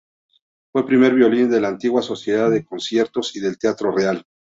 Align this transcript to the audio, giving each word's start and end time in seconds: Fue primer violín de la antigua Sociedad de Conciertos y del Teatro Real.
Fue 0.71 0.83
primer 0.87 1.13
violín 1.13 1.51
de 1.51 1.61
la 1.61 1.67
antigua 1.67 2.01
Sociedad 2.01 2.49
de 2.49 2.65
Conciertos 2.65 3.35
y 3.35 3.39
del 3.39 3.59
Teatro 3.59 3.91
Real. 3.95 4.25